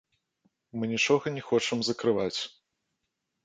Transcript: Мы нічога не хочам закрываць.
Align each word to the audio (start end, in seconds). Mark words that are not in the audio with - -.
Мы 0.77 0.89
нічога 0.93 1.35
не 1.37 1.43
хочам 1.51 1.79
закрываць. 1.93 2.41